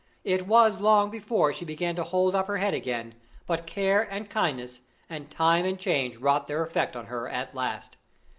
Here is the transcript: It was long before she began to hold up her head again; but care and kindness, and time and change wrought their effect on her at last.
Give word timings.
It 0.23 0.47
was 0.47 0.79
long 0.81 1.11
before 1.11 1.53
she 1.53 1.63
began 1.63 1.95
to 1.95 2.03
hold 2.03 2.33
up 2.33 2.47
her 2.47 2.57
head 2.57 2.73
again; 2.73 3.13
but 3.45 3.67
care 3.67 4.01
and 4.01 4.27
kindness, 4.31 4.79
and 5.07 5.29
time 5.29 5.63
and 5.63 5.77
change 5.77 6.17
wrought 6.17 6.47
their 6.47 6.63
effect 6.63 6.95
on 6.95 7.05
her 7.05 7.29
at 7.29 7.53
last. 7.53 7.97